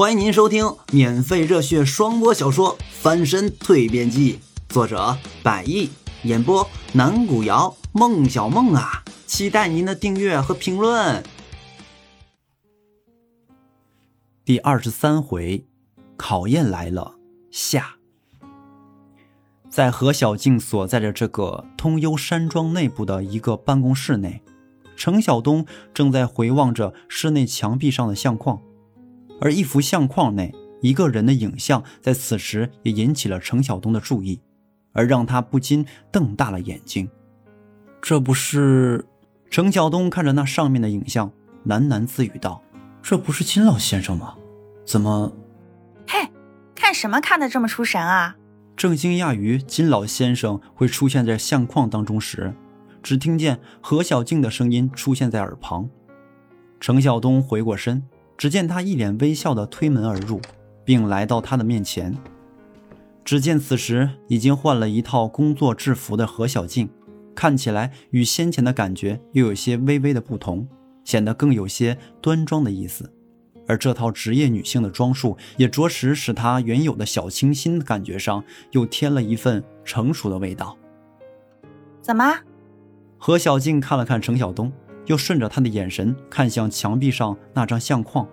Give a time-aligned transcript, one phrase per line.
[0.00, 4.38] 欢迎您收听免费热血双播小说《翻身蜕变记》，
[4.72, 5.90] 作者百亿，
[6.22, 11.22] 演播南古瑶、孟小梦啊，期待您的订阅和评论。
[14.42, 15.66] 第二十三回，
[16.16, 17.16] 考验来了
[17.50, 17.96] 下。
[19.68, 24.42] 在何小静所在的这个通幽山庄内部的一个办公室内，
[24.96, 28.62] 程晓东正在回望着室内墙壁上的相框。
[29.40, 34.40] 而一幅相框内一个人的影像，在此时也引起了程晓东的注意，
[34.92, 37.08] 而让他不禁瞪大了眼睛。
[38.00, 39.04] 这不是？
[39.50, 41.32] 程晓东看着那上面的影像，
[41.66, 42.62] 喃喃自语道
[43.02, 44.36] ：“这不是金老先生吗？
[44.86, 45.32] 怎么？”
[46.06, 46.28] 嘿，
[46.74, 48.36] 看什么看得这么出神啊？
[48.76, 52.54] 正惊讶于金老先生会出现在相框当中时，
[53.02, 55.90] 只听见何小静的声音出现在耳旁。
[56.78, 58.02] 程晓东回过身。
[58.40, 60.40] 只见他一脸微笑地推门而入，
[60.82, 62.16] 并来到他的面前。
[63.22, 66.88] 只见此时已经换了一套工作制服的何小静，
[67.34, 70.66] 看起来与先前的感觉又有些微微的不同，
[71.04, 73.12] 显得更有些端庄的意思。
[73.68, 80.74] 而这套职业女性的装束，也着实使她原有的小清新的感觉上又添了一份成熟的味道。
[82.00, 82.38] 怎么？
[83.18, 84.72] 何小静看了看程晓东。
[85.06, 88.28] 又顺着他的眼神看向墙壁上那张相框，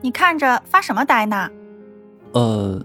[0.00, 1.50] 你看着发什么呆呢？
[2.32, 2.84] 呃，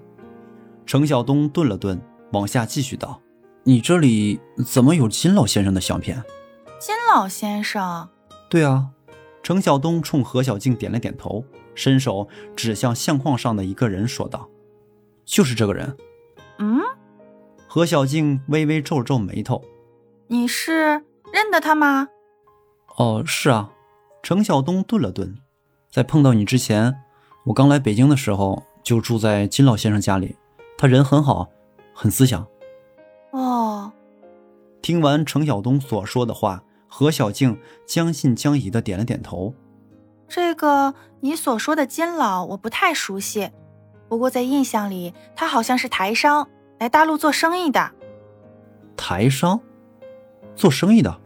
[0.85, 3.21] 程晓东顿了顿，往下继续道
[3.63, 6.23] ：“你这里怎么有金老先生的相片？”
[6.79, 8.09] 金老先生？
[8.49, 8.89] 对啊。
[9.43, 14.47] 程晓东冲何小静点了点头，伸手指向相框上的一个人，说道
[15.25, 15.97] ：“就是这个人。”
[16.59, 16.79] 嗯。
[17.67, 19.63] 何小静微微皱了皱眉头
[20.27, 22.07] ：“你是认得他吗？”
[22.97, 23.71] 哦，是啊，
[24.21, 25.37] 程晓东顿了顿，
[25.89, 26.95] 在碰到你之前，
[27.45, 30.35] 我刚来北京的时候就住在金老先生家里，
[30.77, 31.49] 他人很好，
[31.93, 32.45] 很思想。
[33.31, 33.91] 哦，
[34.81, 37.57] 听完程晓东所说的话，何小静
[37.87, 39.55] 将信将疑的点了点头。
[40.27, 43.49] 这个你所说的金老，我不太熟悉，
[44.09, 46.47] 不过在印象里，他好像是台商，
[46.77, 47.91] 来大陆做生意的。
[48.97, 49.59] 台商，
[50.55, 51.20] 做生意的。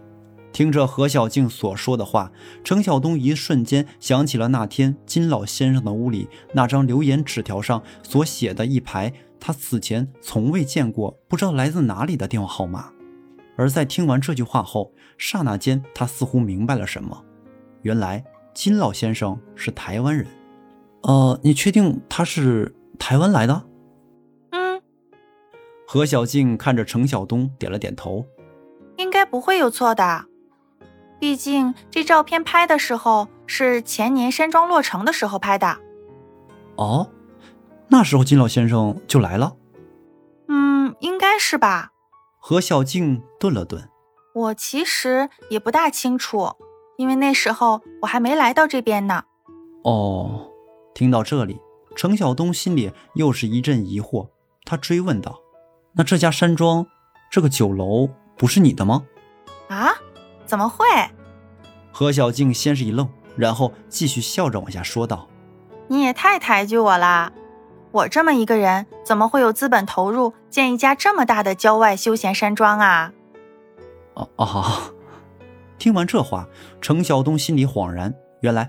[0.56, 2.32] 听着何小静所说的话，
[2.64, 12.90] 程晓东一瞬间想起了那天金老先生的屋里那张留言纸条上所写的一排他此前从未见过、不知道来自哪里的电话号码。
[13.58, 17.22] 而在听完这句话后，刹那间他似乎明白了什么。
[17.82, 18.24] 原来
[18.54, 20.26] 金老先生是台湾人。
[21.02, 23.66] 呃，你确定他是台湾来的？
[24.52, 24.82] 嗯。
[25.86, 28.26] 何小静看着程晓东，点了点头。
[28.96, 30.28] 应该不会有错的。
[31.20, 35.78] 毕竟这照片拍的时候是前年山庄落成的时候拍的。
[36.76, 37.09] 哦，
[37.88, 39.56] 那时候金老先生就来了。
[40.48, 41.92] 嗯，应该是吧。
[42.40, 43.90] 何小静顿了顿。
[44.34, 46.52] 我其实也不大清楚，
[46.98, 49.24] 因为那时候我还没来到这边呢。
[49.84, 50.52] 哦，
[50.94, 51.59] 听到这里，
[51.96, 54.28] 程晓东心里又是一阵疑惑，
[54.66, 55.40] 他追问道
[55.96, 56.86] ：“那这家山庄，
[57.31, 59.06] 这个酒楼不是你的吗？”
[59.70, 59.94] 啊？
[60.45, 60.85] 怎么会？
[61.91, 65.28] 何小静先是一愣，然后继续笑着往下说道
[65.88, 67.31] ：“你也太抬举我啦！
[67.91, 73.13] 我这么一个人，怎么会有资本投入建一家这么大的郊外休闲山庄啊？”
[74.16, 74.94] 哦哦，
[75.78, 76.47] 听完这话，
[76.81, 78.67] 程晓东心里恍然，原来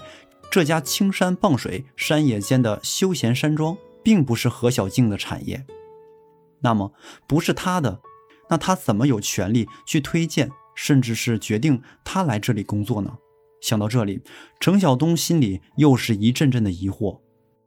[0.51, 5.67] 这家青山傍水、山野间的休闲山庄，并不是何小静的产业。
[6.61, 6.93] 那么，
[7.27, 8.01] 不是他的，
[8.49, 10.51] 那他怎么有权利去推荐？
[10.77, 13.11] 甚至是决定他来这里工作呢？
[13.61, 14.23] 想到这里，
[14.61, 17.19] 程晓东心里又是一阵阵的疑惑。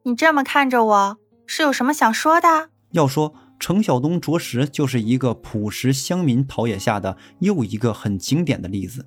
[0.04, 2.70] 你这么看着我，是有什么想说的？
[2.92, 9.06] 要说程晓东，着实就是一个朴实乡民陶冶下的又一个很经典的例子。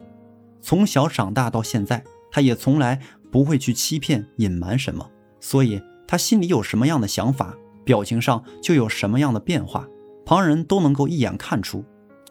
[0.60, 9.88] 从小长大到现在，他也从来不会去欺骗、隐瞒什么，所以他心里有什么样的想法，表情上就有什么样的变化，
[10.26, 11.84] 旁人都能够一眼看出。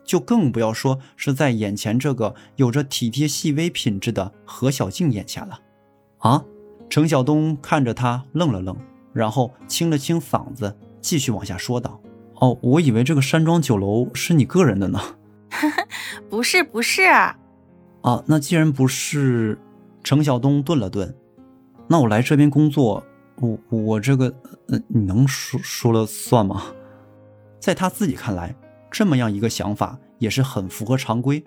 [0.03, 5.59] 就更不要说是在眼前这个有着体贴细微品质的何小静眼前了，
[6.17, 6.43] 啊！
[6.89, 8.75] 程晓东看着他愣了愣，
[9.13, 12.01] 然后清了清嗓子，继续往下说道
[12.35, 14.99] ：“哦，我以为这个山庄酒楼是你个人的呢。
[16.29, 17.03] ”“不是，不是。
[18.03, 19.57] ”“啊，那既然不是……”
[20.03, 21.15] 程晓东顿了顿
[21.87, 23.03] ，“那我来这边工作，
[23.37, 24.33] 我我这个……
[24.67, 26.63] 呃，你能说说了算吗？”
[27.61, 28.53] 在他自己看来。
[28.91, 31.43] 这么样一个想法也是很符合常规。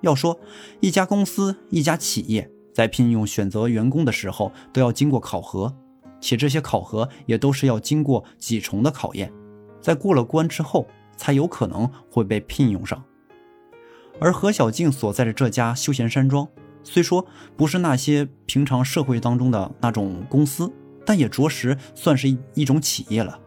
[0.00, 0.38] 要说
[0.80, 5.74] 一家公司、一家企业在聘用、选择员工的时候，都要经过考核。
[6.20, 9.32] 且这些考核也都是要经过几重的考验，
[9.80, 13.04] 在过了关之后，才有可能会被聘用上。
[14.18, 16.48] 而何小静所在的这家休闲山庄，
[16.82, 17.24] 虽说
[17.56, 20.72] 不是那些平常社会当中的那种公司，
[21.06, 23.38] 但也着实算是一种企业了。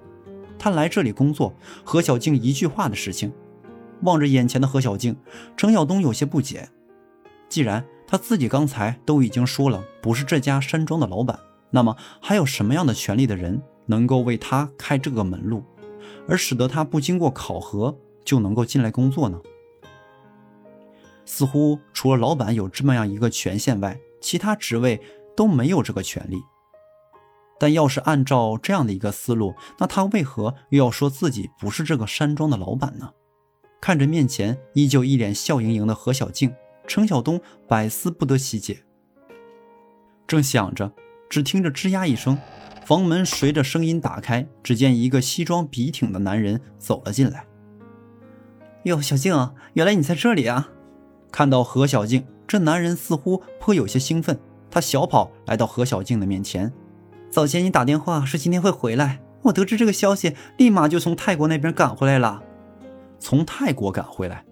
[0.62, 1.52] 他来这里工作，
[1.84, 3.34] 何小静一句话的事情。
[4.04, 5.18] 望着眼前的何小静，
[5.58, 6.70] 程晓东有些不解。
[7.50, 11.40] 既然他自己刚才都已经说了不是这家山庄的老板，
[11.72, 15.64] 那么还有什么样的权利的人能够为他开这个门路，
[16.28, 19.42] 而使得他不经过考核就能够进来工作呢？
[21.26, 25.02] 似乎除了老板有这么样一个权限外，其他职位
[25.36, 26.40] 都没有这个权利。
[27.62, 33.12] 但要是按照这样的一个思路，那他为何又要说自己不是这个山庄的老板呢？
[33.80, 36.56] 看着面前依旧一脸笑盈盈的何小静，
[36.88, 38.80] 程晓东百思不得其解。
[40.26, 40.92] 正想着，
[41.30, 42.36] 只听着吱呀一声，
[42.84, 47.46] 房门随着声音打开，只见一个西装笔挺的男人走了进来。
[48.86, 50.70] 哟，小静，原来你在这里啊！
[51.32, 54.40] 看到何小静，这男人似乎颇有些兴奋，
[54.72, 56.74] 他小跑来到何小静的面前。
[57.32, 62.44] 早前你打电话说今天会回来，我得知这个消息，立马就从泰国那边赶回来了。
[63.20, 64.44] 从泰国赶回来，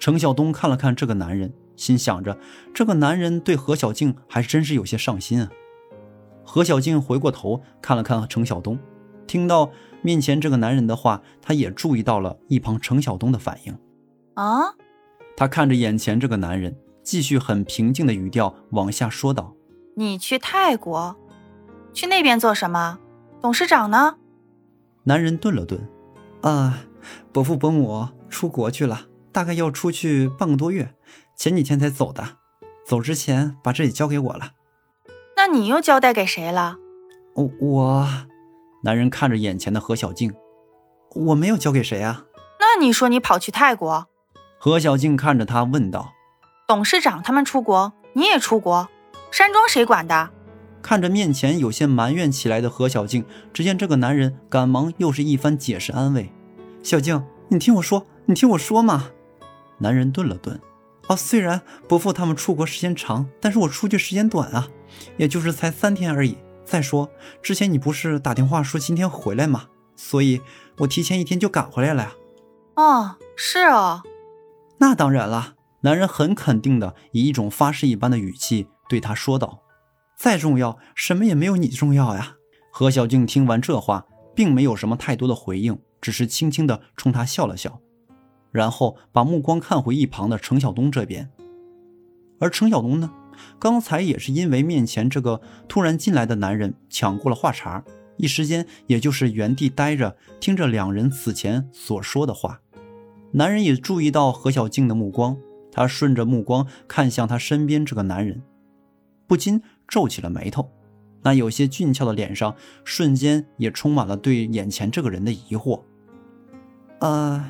[0.00, 2.36] 程晓东看了看这个男人，心想着
[2.74, 5.48] 这个男人对何小静还真是有些上心啊。
[6.42, 8.76] 何小静回过头看了看程晓东，
[9.28, 9.70] 听到
[10.02, 13.78] 面前这个男人的话，她也注意到了一旁程晓东的反应。
[14.34, 14.74] 啊！
[15.36, 19.54] 他看着眼前这个男人，继续很平静的语调往下说道
[19.94, 21.14] ：“你去泰国，
[21.96, 22.98] 去那边做什么？
[23.40, 24.16] 董事长呢？”
[25.04, 25.88] 男人顿了顿，
[26.42, 26.80] 啊。
[27.32, 30.94] 伯父伯母出国去了，大概要出去半个多月，
[31.36, 32.36] 前几天才走的。
[32.84, 34.50] 走之前把这里交给我了。
[35.36, 36.76] 那你又交代给谁了？
[37.34, 38.08] 我我。
[38.82, 40.34] 男人看着眼前的何小静，
[41.14, 42.24] 我没有交给谁啊。
[42.58, 44.06] 那你说你跑去泰国？
[44.58, 46.12] 何小静看着他问道。
[46.66, 48.88] 董事长他们出国，你也出国，
[49.30, 50.30] 山庄谁管的？
[50.86, 56.30] 看着面前有些埋怨起来的何小静，只见这个男人赶忙又是一番解释安慰。
[56.80, 59.10] 小静，你听我说，你听我说嘛。
[59.78, 60.60] 男人顿了顿，
[61.08, 64.68] 哦，虽然伯父他们出国时间长，但是我出去时间短啊，
[65.16, 66.38] 也就是才三天而已。
[66.64, 67.10] 再说
[67.42, 69.64] 之前你不是打电话说今天回来吗？
[69.96, 70.40] 所以
[70.78, 72.12] 我提前一天就赶回来了呀。
[72.76, 74.04] 哦，是哦，
[74.78, 75.54] 那当然了。
[75.80, 79.62] 男人很肯定的以一种发誓一般的语气对他说道
[80.16, 82.36] ：“再重要，什么也没有你重要呀。”
[82.72, 85.78] 何小静听完这话，并没有什么太多的回应。
[85.98, 87.80] 只是轻轻地冲他笑了笑，
[88.52, 91.28] 然后把目光看回一旁的程晓东这边。
[92.38, 93.10] 而程晓东呢，
[93.58, 97.82] 刚才也是因为面前这个突然进来的男人抢过了话茬，
[98.18, 102.60] 一时间也就是原地待着，听着两人此前所说的话。
[103.32, 105.36] 男人也注意到何小静的目光，
[105.72, 108.42] 他顺着目光看向他身边这个男人，
[109.26, 110.70] 不禁皱起了眉头。
[111.22, 112.54] 那有些俊俏的脸上
[112.84, 115.82] 瞬间也充满了对眼前这个人的疑惑。
[117.00, 117.44] 呃，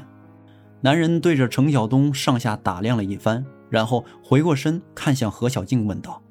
[0.80, 6.22] 男人对着程晓东上下打量了一番，然后回过身看向何小静，问道：“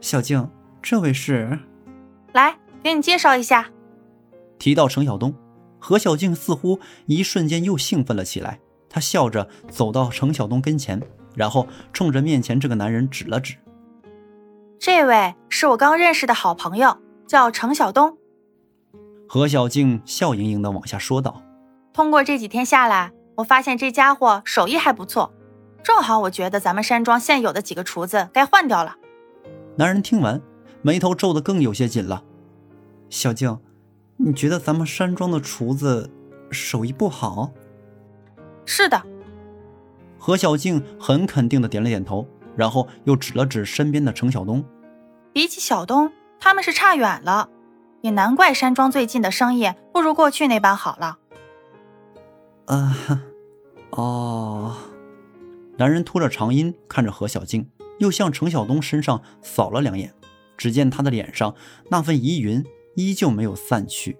[0.00, 0.50] 小静，
[0.82, 1.58] 这位是？
[2.32, 3.70] 来，给你介绍一下。”
[4.58, 5.34] 提到程晓东，
[5.78, 8.58] 何小静似乎一瞬间又兴奋了起来。
[8.88, 11.00] 她笑着走到程晓东跟前，
[11.36, 13.54] 然后冲着面前这个男人指了指
[14.80, 16.96] ：“这位是我刚认识的好朋友，
[17.26, 18.16] 叫程晓东。”
[19.28, 21.42] 何小静笑盈盈的往下说道。
[21.92, 25.34] 通过这几天下来，我发现这家伙手艺还不错，
[25.82, 28.96] 正好我觉得咱们山庄现有的几个厨子该换掉了。
[29.76, 30.40] 男人听完，
[30.80, 32.24] 眉头皱得更有些紧了。
[33.10, 33.58] 小静，
[34.16, 36.10] 你觉得咱们山庄的厨子
[36.50, 37.52] 手艺不好？
[38.64, 39.02] 是的。
[40.18, 44.64] 何小静很肯定的点了点头，然后又指了指身边的程晓东。
[45.32, 47.48] 比起小东，他们是差远了，
[48.00, 51.18] 也难怪山庄最近的生意不如过去那般好了。
[52.66, 52.96] 啊，
[53.90, 54.76] 哦，
[55.76, 60.14] 男人拖着长音看着何小静，又向程晓东身上扫了两眼，
[60.56, 61.54] 只见他的脸上
[61.88, 62.64] 那份疑云
[62.96, 64.18] 依旧没有散去。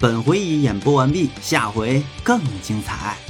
[0.00, 3.27] 本回已演播完毕，下回更精彩。